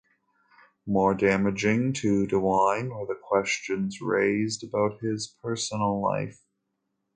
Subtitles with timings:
[0.87, 6.41] More damaging to DeWine were the questions raised about his personal life.